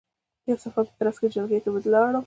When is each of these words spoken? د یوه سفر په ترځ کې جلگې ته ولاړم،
د 0.43 0.45
یوه 0.49 0.59
سفر 0.65 0.83
په 0.89 0.93
ترځ 0.99 1.15
کې 1.21 1.33
جلگې 1.35 1.59
ته 1.63 1.69
ولاړم، 1.71 2.15